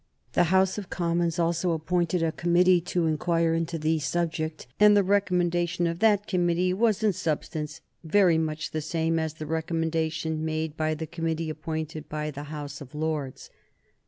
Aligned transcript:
The 0.33 0.45
House 0.45 0.79
of 0.79 0.89
Commons 0.89 1.37
also 1.37 1.73
appointed 1.73 2.23
a 2.23 2.31
committee 2.31 2.81
to 2.81 3.05
inquire 3.05 3.53
into 3.53 3.77
the 3.77 3.99
subject, 3.99 4.65
and 4.79 4.97
the 4.97 5.03
recommendation 5.03 5.85
of 5.85 5.99
that 5.99 6.25
committee 6.25 6.73
was 6.73 7.03
in 7.03 7.13
substance 7.13 7.81
very 8.03 8.39
much 8.39 8.71
the 8.71 8.81
same 8.81 9.19
as 9.19 9.35
the 9.35 9.45
recommendation 9.45 10.43
made 10.43 10.75
by 10.75 10.95
the 10.95 11.05
committee 11.05 11.51
appointed 11.51 12.09
by 12.09 12.31
the 12.31 12.45
House 12.45 12.81
of 12.81 12.95
Lords. 12.95 13.51